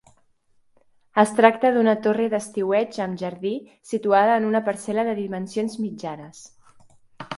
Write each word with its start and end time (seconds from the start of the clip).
Es 1.23 1.33
tracta 1.39 1.69
d'una 1.75 1.93
torre 2.07 2.25
d'estiueig 2.33 2.97
amb 3.05 3.21
jardí 3.25 3.53
situada 3.91 4.39
en 4.41 4.49
una 4.53 4.63
parcel·la 4.71 5.05
de 5.11 5.15
dimensions 5.21 5.77
mitjanes. 5.85 6.43